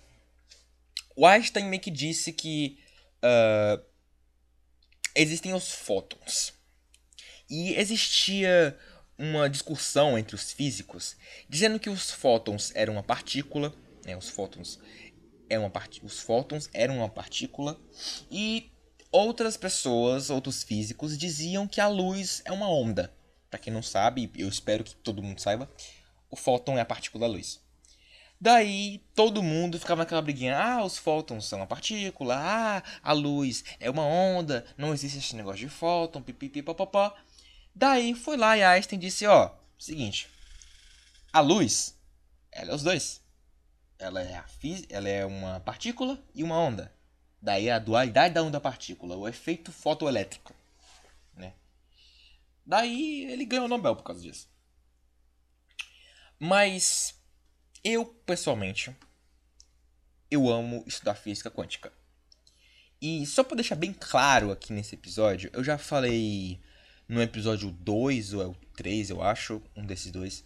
O 1.15 1.25
Einstein 1.25 1.65
meio 1.65 1.81
que 1.81 1.91
disse 1.91 2.31
que 2.31 2.79
uh, 3.23 3.83
existem 5.15 5.53
os 5.53 5.71
fótons. 5.71 6.53
E 7.49 7.73
existia 7.75 8.77
uma 9.17 9.49
discussão 9.49 10.17
entre 10.17 10.35
os 10.35 10.51
físicos 10.51 11.15
dizendo 11.47 11.79
que 11.79 11.89
os 11.89 12.11
fótons 12.11 12.71
eram 12.75 12.93
uma 12.93 13.03
partícula, 13.03 13.73
né, 14.05 14.17
os 14.17 14.29
fótons 14.29 14.79
é 15.49 15.57
uma 15.57 15.69
part... 15.69 16.01
os 16.03 16.19
fótons 16.19 16.69
eram 16.73 16.97
uma 16.97 17.09
partícula 17.09 17.79
e 18.29 18.71
outras 19.11 19.55
pessoas, 19.55 20.29
outros 20.29 20.63
físicos 20.63 21.17
diziam 21.17 21.67
que 21.67 21.79
a 21.79 21.87
luz 21.87 22.41
é 22.45 22.51
uma 22.51 22.69
onda, 22.69 23.15
Para 23.49 23.59
quem 23.59 23.71
não 23.71 23.81
sabe, 23.81 24.29
eu 24.35 24.49
espero 24.49 24.83
que 24.83 24.95
todo 24.95 25.23
mundo 25.23 25.39
saiba, 25.39 25.71
o 26.29 26.35
fóton 26.35 26.77
é 26.77 26.81
a 26.81 26.85
partícula 26.85 27.27
da 27.27 27.33
luz. 27.33 27.64
Daí 28.39 28.99
todo 29.15 29.41
mundo 29.41 29.79
ficava 29.79 30.01
naquela 30.01 30.21
briguinha: 30.21 30.57
ah, 30.57 30.83
os 30.83 30.97
fótons 30.97 31.45
são 31.45 31.59
uma 31.59 31.67
partícula, 31.67 32.35
ah, 32.37 32.83
a 33.01 33.13
luz 33.13 33.63
é 33.79 33.89
uma 33.89 34.05
onda, 34.05 34.65
não 34.77 34.93
existe 34.93 35.19
esse 35.19 35.35
negócio 35.35 35.59
de 35.59 35.69
fóton, 35.69 36.21
pipipi, 36.21 36.61
popopó. 36.61 37.15
Daí 37.73 38.13
foi 38.13 38.37
lá 38.37 38.57
e 38.57 38.63
Einstein 38.63 38.99
disse: 38.99 39.25
ó, 39.25 39.51
seguinte, 39.77 40.29
a 41.31 41.39
luz, 41.39 41.97
ela 42.51 42.71
é 42.71 42.75
os 42.75 42.83
dois. 42.83 43.23
Ela 43.97 44.21
é, 44.21 44.43
ela 44.89 45.09
é 45.09 45.25
uma 45.25 45.59
partícula 45.61 46.21
e 46.33 46.43
uma 46.43 46.57
onda. 46.57 46.93
Daí 47.41 47.69
a 47.69 47.79
dualidade 47.79 48.33
da 48.33 48.43
onda-partícula, 48.43 49.15
o 49.15 49.27
efeito 49.27 49.71
fotoelétrico. 49.71 50.53
Né? 51.33 51.53
Daí 52.65 53.25
ele 53.25 53.45
ganhou 53.45 53.65
o 53.65 53.69
Nobel 53.69 53.95
por 53.95 54.03
causa 54.03 54.21
disso. 54.21 54.49
Mas 56.39 57.15
eu, 57.85 58.03
pessoalmente, 58.03 58.91
eu 60.31 60.49
amo 60.49 60.83
estudar 60.87 61.13
física 61.13 61.51
quântica. 61.51 61.93
E 62.99 63.23
só 63.27 63.43
para 63.43 63.57
deixar 63.57 63.75
bem 63.75 63.93
claro 63.93 64.51
aqui 64.51 64.73
nesse 64.73 64.95
episódio, 64.95 65.51
eu 65.53 65.63
já 65.63 65.77
falei 65.77 66.59
no 67.07 67.21
episódio 67.21 67.69
2 67.69 68.33
ou 68.33 68.41
é 68.41 68.47
o 68.47 68.55
3, 68.75 69.11
eu 69.11 69.21
acho, 69.21 69.61
um 69.75 69.85
desses 69.85 70.11
dois. 70.11 70.43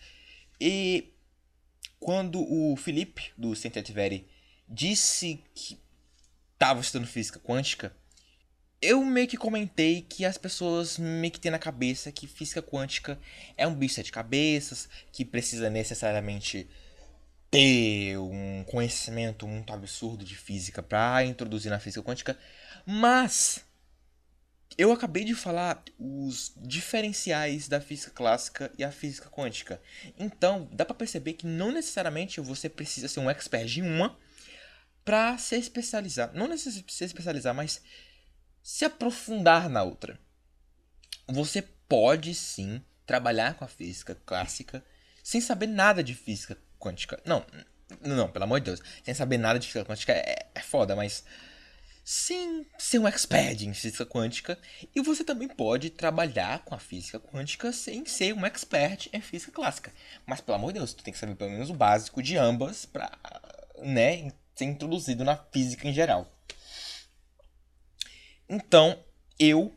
E 0.60 1.14
quando 1.98 2.42
o 2.42 2.76
Felipe 2.76 3.32
do 3.38 3.56
Centetiveri 3.56 4.28
disse 4.68 5.42
que 5.56 5.80
estava 6.54 6.82
estudando 6.82 7.08
física 7.08 7.40
quântica, 7.40 7.96
eu 8.82 9.04
meio 9.06 9.28
que 9.30 9.38
comentei 9.38 10.02
que 10.02 10.26
as 10.26 10.38
pessoas 10.38 10.98
meio 10.98 11.32
que 11.32 11.40
têm 11.40 11.52
na 11.52 11.60
cabeça 11.60 12.12
que 12.12 12.28
física 12.28 12.62
quântica 12.62 13.18
é 13.56 13.66
um 13.66 13.76
bicho 13.76 14.04
de 14.04 14.12
cabeças, 14.12 14.90
que 15.14 15.24
precisa 15.24 15.70
necessariamente 15.70 16.68
ter 17.50 18.18
um 18.18 18.64
conhecimento 18.66 19.48
muito 19.48 19.74
absurdo 19.74 20.24
de 20.24 20.36
física 20.36 20.84
para 20.84 21.26
introduzir 21.26 21.70
na 21.70 21.80
física 21.80 22.04
quântica, 22.04 22.38
mas 22.86 23.66
eu 24.78 24.92
acabei 24.92 25.24
de 25.24 25.34
falar 25.34 25.84
os 25.98 26.54
diferenciais 26.56 27.68
da 27.68 27.82
física 27.82 28.12
clássica 28.12 28.72
e 28.78 28.84
a 28.84 28.92
física 28.92 29.30
quântica. 29.30 29.82
Então, 30.18 30.70
dá 30.72 30.86
para 30.86 30.96
perceber 30.96 31.34
que 31.34 31.48
não 31.48 31.72
necessariamente 31.72 32.40
você 32.40 32.70
precisa 32.70 33.08
ser 33.08 33.20
um 33.20 33.30
expert 33.30 33.78
em 33.78 33.82
uma 33.82 34.18
para 35.04 35.38
se 35.38 35.58
especializar, 35.58 36.32
não 36.34 36.48
necessariamente 36.48 36.94
se 36.94 37.04
especializar, 37.04 37.54
mas 37.54 37.82
se 38.62 38.86
aprofundar 38.86 39.68
na 39.70 39.84
outra. 39.84 40.20
Você 41.28 41.62
pode 41.62 42.34
sim 42.36 42.82
trabalhar 43.06 43.56
com 43.56 43.66
a 43.66 43.68
física 43.68 44.16
clássica 44.26 44.86
sem 45.24 45.42
saber 45.42 45.68
nada 45.68 46.04
de 46.04 46.14
física 46.14 46.56
quântica. 46.80 47.22
Não, 47.26 47.46
não, 48.02 48.30
pelo 48.30 48.46
amor 48.46 48.60
de 48.60 48.66
Deus. 48.68 48.82
Sem 49.04 49.14
saber 49.14 49.38
nada 49.38 49.60
de 49.60 49.68
física 49.68 49.86
quântica 49.86 50.14
é, 50.14 50.48
é 50.56 50.62
foda, 50.62 50.96
mas 50.96 51.24
sem 52.04 52.66
ser 52.78 52.98
um 52.98 53.08
expert 53.08 53.62
em 53.62 53.74
física 53.74 54.06
quântica. 54.06 54.58
E 54.96 55.02
você 55.02 55.24
também 55.24 55.48
pode 55.48 55.90
trabalhar 55.90 56.64
com 56.66 56.74
a 56.74 56.80
física 56.80 57.20
quântica 57.20 57.72
sem 57.72 58.06
ser 58.06 58.34
um 58.34 58.46
expert 58.46 59.10
em 59.14 59.22
física 59.22 59.52
clássica. 59.52 59.94
Mas 60.26 60.42
pelo 60.42 60.56
amor 60.56 60.74
de 60.74 60.80
Deus, 60.80 60.94
tu 60.94 61.04
tem 61.04 61.14
que 61.14 61.20
saber 61.20 61.36
pelo 61.36 61.52
menos 61.52 61.70
o 61.70 61.74
básico 61.76 62.24
de 62.24 62.38
ambas 62.38 62.86
para, 62.86 63.12
né, 63.78 64.32
ser 64.56 64.66
introduzido 64.66 65.24
na 65.24 65.38
física 65.38 65.88
em 65.88 65.94
geral. 65.94 66.32
Então, 68.50 69.04
eu, 69.38 69.72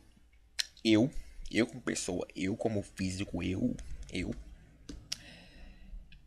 eu, 0.83 1.11
eu 1.51 1.67
como 1.67 1.83
pessoa, 1.83 2.27
eu 2.35 2.57
como 2.57 2.83
físico, 2.83 3.43
eu, 3.43 3.77
eu 4.11 4.35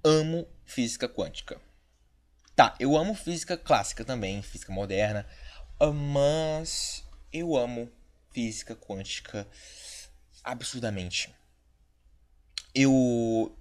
amo 0.05 0.47
física 0.63 1.09
quântica. 1.09 1.59
Tá, 2.55 2.75
eu 2.79 2.95
amo 2.95 3.15
física 3.15 3.57
clássica 3.57 4.05
também, 4.05 4.41
física 4.43 4.71
moderna, 4.71 5.27
mas 5.93 7.03
eu 7.33 7.57
amo 7.57 7.91
física 8.31 8.75
quântica 8.75 9.47
absurdamente. 10.43 11.33
Eu 12.73 13.57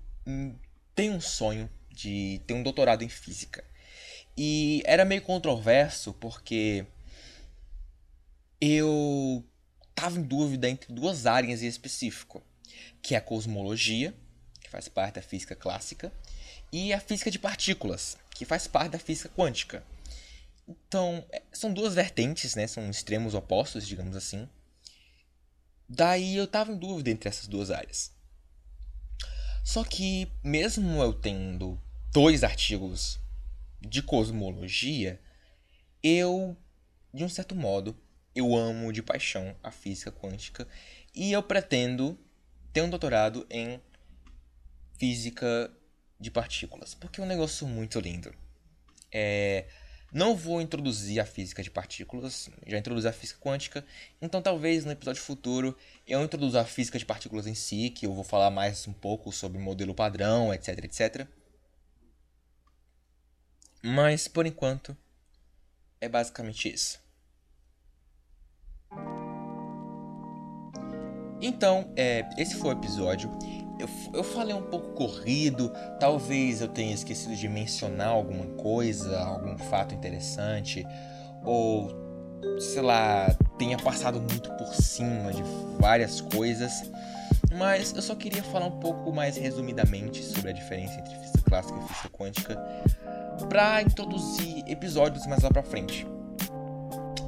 tenho 0.95 1.15
um 1.15 1.21
sonho 1.21 1.71
de 1.91 2.43
ter 2.47 2.53
um 2.53 2.63
doutorado 2.63 3.03
em 3.03 3.09
física. 3.09 3.65
E 4.37 4.83
era 4.85 5.05
meio 5.05 5.23
controverso 5.23 6.13
porque 6.13 6.87
eu 8.61 9.43
tava 9.95 10.19
em 10.19 10.23
dúvida 10.23 10.69
entre 10.69 10.93
duas 10.93 11.25
áreas 11.25 11.63
em 11.63 11.67
específico, 11.67 12.43
que 13.01 13.15
é 13.15 13.19
a 13.19 13.21
cosmologia, 13.21 14.15
que 14.61 14.69
faz 14.69 14.89
parte 14.89 15.15
da 15.15 15.23
física 15.23 15.55
clássica, 15.55 16.13
e 16.75 16.93
a 16.93 16.99
física 16.99 17.31
de 17.31 17.39
partículas, 17.39 18.19
que 18.35 18.45
faz 18.45 18.67
parte 18.67 18.91
da 18.91 18.99
física 18.99 19.29
quântica. 19.29 19.85
Então, 20.67 21.25
é, 21.31 21.41
são 21.53 21.73
duas 21.73 21.95
vertentes, 21.95 22.57
né? 22.57 22.67
São 22.67 22.91
extremos 22.91 23.33
opostos, 23.33 23.87
digamos 23.87 24.17
assim. 24.17 24.49
Daí 25.89 26.35
eu 26.35 26.49
tava 26.49 26.73
em 26.73 26.77
dúvida 26.77 27.11
entre 27.11 27.29
essas 27.29 27.47
duas 27.47 27.71
áreas. 27.71 28.11
Só 29.63 29.85
que, 29.85 30.27
mesmo 30.43 31.01
eu 31.01 31.13
tendo 31.13 31.81
dois 32.13 32.43
artigos 32.43 33.21
de 33.81 34.03
cosmologia, 34.03 35.21
eu, 36.03 36.57
de 37.13 37.23
um 37.23 37.29
certo 37.29 37.55
modo, 37.55 37.97
eu 38.35 38.57
amo 38.57 38.93
de 38.93 39.01
paixão 39.01 39.55
a 39.63 39.71
física 39.71 40.11
quântica 40.11 40.67
e 41.15 41.31
eu 41.31 41.41
pretendo 41.41 42.19
ter 42.73 42.83
um 42.83 42.91
doutorado 42.91 43.47
em 43.49 43.81
física 44.99 45.73
de 46.19 46.31
partículas, 46.31 46.95
porque 46.95 47.21
é 47.21 47.25
um 47.25 47.27
negócio 47.27 47.67
muito 47.67 48.01
lindo. 48.01 48.35
É, 49.13 49.67
não 50.13 50.37
vou 50.37 50.61
introduzir 50.61 51.21
a 51.21 51.27
física 51.27 51.63
de 51.63 51.71
partículas, 51.71 52.49
já 52.67 52.79
introduzi 52.79 53.09
a 53.09 53.13
física 53.13 53.41
quântica, 53.41 53.85
então 54.23 54.41
talvez 54.41 54.85
no 54.85 54.93
episódio 54.93 55.21
futuro 55.21 55.77
eu 56.07 56.23
introduza 56.23 56.61
a 56.61 56.65
física 56.65 56.99
de 56.99 57.05
partículas 57.05 57.47
em 57.47 57.55
si, 57.55 57.91
que 57.91 58.07
eu 58.07 58.15
vou 58.15 58.23
falar 58.23 58.51
mais 58.51 58.87
um 58.87 58.93
pouco 58.93 59.33
sobre 59.33 59.59
modelo 59.59 59.95
padrão, 59.95 60.55
etc, 60.55 60.85
etc. 60.85 61.27
Mas 63.83 64.29
por 64.29 64.47
enquanto 64.47 64.97
é 66.01 66.09
basicamente 66.09 66.73
isso. 66.73 67.03
Então, 71.41 71.93
é, 71.97 72.29
esse 72.39 72.55
foi 72.55 72.71
o 72.71 72.79
episódio 72.79 73.31
eu, 73.79 73.89
eu 74.13 74.25
falei 74.25 74.55
um 74.55 74.63
pouco 74.63 74.93
corrido, 74.93 75.73
talvez 75.99 76.61
eu 76.61 76.69
tenha 76.69 76.95
esquecido 76.95 77.35
de 77.35 77.49
mencionar 77.49 78.09
alguma 78.09 78.47
coisa, 78.57 79.19
algum 79.21 79.57
fato 79.59 79.95
interessante, 79.95 80.87
ou 81.45 81.91
sei 82.59 82.83
lá, 82.83 83.35
tenha 83.59 83.79
passado 83.79 84.21
muito 84.21 84.51
por 84.53 84.75
cima 84.75 85.33
de 85.33 85.43
várias 85.79 86.21
coisas, 86.21 86.91
mas 87.57 87.95
eu 87.95 88.03
só 88.03 88.15
queria 88.15 88.43
falar 88.43 88.67
um 88.67 88.79
pouco 88.79 89.13
mais 89.13 89.37
resumidamente 89.37 90.23
sobre 90.23 90.51
a 90.51 90.53
diferença 90.53 90.99
entre 90.99 91.15
física 91.17 91.43
clássica 91.49 91.79
e 91.79 91.89
física 91.89 92.09
quântica 92.11 92.59
para 93.49 93.83
introduzir 93.83 94.65
episódios 94.69 95.27
mais 95.27 95.43
lá 95.43 95.51
para 95.51 95.63
frente. 95.63 96.07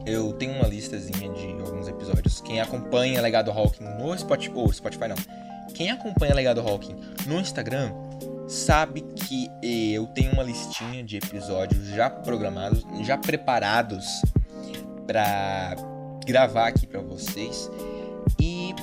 Eu 0.04 0.32
tenho 0.34 0.52
uma 0.52 0.68
listazinha 0.68 1.28
de 1.32 1.46
alguns 1.60 1.88
episódios. 1.88 2.40
Quem 2.40 2.60
acompanha 2.60 3.20
Legado 3.20 3.50
Hawking 3.50 3.84
no 3.98 4.16
Spotify, 4.16 4.52
ou 4.54 4.72
Spotify 4.72 5.08
não, 5.08 5.16
quem 5.76 5.90
acompanha 5.90 6.34
Legado 6.34 6.60
Hawking 6.66 6.96
no 7.26 7.38
Instagram 7.38 7.92
sabe 8.48 9.02
que 9.02 9.50
eu 9.62 10.06
tenho 10.06 10.32
uma 10.32 10.42
listinha 10.42 11.04
de 11.04 11.18
episódios 11.18 11.88
já 11.88 12.08
programados, 12.08 12.82
já 13.02 13.18
preparados 13.18 14.22
para 15.06 15.76
gravar 16.24 16.68
aqui 16.68 16.86
para 16.86 17.00
vocês 17.00 17.70
e 18.40 18.74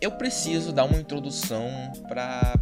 eu 0.00 0.12
preciso 0.12 0.72
dar 0.72 0.84
uma 0.84 0.98
introdução 0.98 1.70
para 2.06 2.54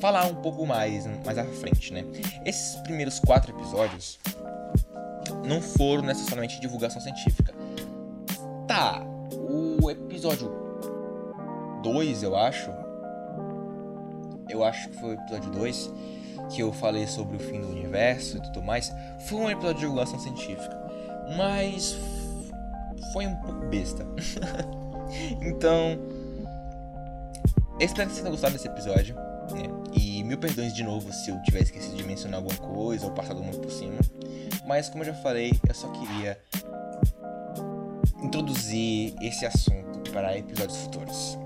falar 0.00 0.26
um 0.26 0.34
pouco 0.34 0.66
mais 0.66 1.06
mais 1.24 1.38
à 1.38 1.44
frente, 1.44 1.92
né? 1.92 2.04
Esses 2.44 2.76
primeiros 2.80 3.20
quatro 3.20 3.56
episódios 3.56 4.18
não 5.46 5.62
foram 5.62 6.02
necessariamente 6.02 6.60
divulgação 6.60 7.00
científica. 7.00 7.54
Tá, 8.66 9.00
o 9.32 9.88
episódio 9.88 10.65
2, 11.86 12.24
eu 12.24 12.36
acho. 12.36 12.70
Eu 14.48 14.64
acho 14.64 14.88
que 14.88 14.96
foi 14.96 15.10
o 15.10 15.12
episódio 15.14 15.50
2 15.52 15.92
que 16.50 16.62
eu 16.62 16.72
falei 16.72 17.06
sobre 17.06 17.36
o 17.36 17.40
fim 17.40 17.60
do 17.60 17.68
universo 17.68 18.38
e 18.38 18.42
tudo 18.42 18.62
mais. 18.62 18.92
Foi 19.28 19.38
um 19.38 19.50
episódio 19.50 19.76
de 19.76 19.80
divulgação 19.80 20.18
científica, 20.18 20.76
mas 21.36 21.96
foi 23.12 23.26
um 23.26 23.36
pouco 23.36 23.66
besta. 23.66 24.04
então, 25.40 25.98
espero 27.80 28.08
que 28.08 28.14
vocês 28.14 28.18
tenham 28.18 28.30
gostado 28.30 28.52
desse 28.54 28.68
episódio. 28.68 29.14
Né? 29.14 29.68
E 29.92 30.24
mil 30.24 30.38
perdões 30.38 30.74
de 30.74 30.82
novo 30.82 31.12
se 31.12 31.30
eu 31.30 31.40
tiver 31.42 31.62
esquecido 31.62 31.96
de 31.96 32.04
mencionar 32.04 32.40
alguma 32.40 32.58
coisa 32.58 33.06
ou 33.06 33.12
passado 33.12 33.42
muito 33.42 33.60
por 33.60 33.70
cima. 33.70 33.98
Mas 34.66 34.88
como 34.88 35.04
eu 35.04 35.06
já 35.06 35.14
falei, 35.14 35.52
eu 35.68 35.74
só 35.74 35.88
queria 35.88 36.38
introduzir 38.22 39.14
esse 39.22 39.46
assunto 39.46 40.10
para 40.10 40.36
episódios 40.36 40.78
futuros. 40.78 41.45